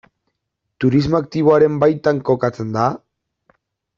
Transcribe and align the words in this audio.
Turismo 0.83 1.19
aktiboaren 1.25 1.77
baitan 1.85 2.21
kokatzen 2.31 2.75
da? 2.79 2.87